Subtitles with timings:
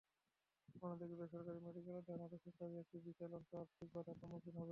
[0.83, 4.59] অন্যদিকে বেসরকারি মেডিকেলে অধ্যয়নরত শিক্ষার্থীদের একটি বিশাল অংশ আর্থিক বাধার সম্মুখীন হবে।